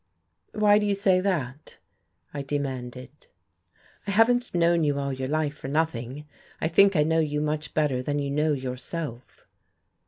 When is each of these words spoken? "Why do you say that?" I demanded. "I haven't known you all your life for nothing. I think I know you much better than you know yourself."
"Why 0.55 0.79
do 0.79 0.87
you 0.87 0.95
say 0.95 1.21
that?" 1.21 1.77
I 2.33 2.41
demanded. 2.41 3.11
"I 4.07 4.09
haven't 4.09 4.55
known 4.55 4.83
you 4.83 4.97
all 4.97 5.13
your 5.13 5.27
life 5.27 5.55
for 5.55 5.67
nothing. 5.67 6.25
I 6.59 6.69
think 6.69 6.95
I 6.95 7.03
know 7.03 7.19
you 7.19 7.39
much 7.39 7.75
better 7.75 8.01
than 8.01 8.17
you 8.17 8.31
know 8.31 8.53
yourself." 8.53 9.45